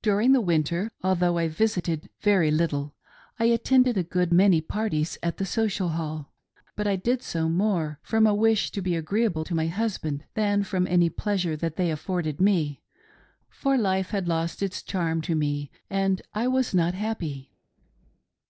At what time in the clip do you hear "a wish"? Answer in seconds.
8.26-8.70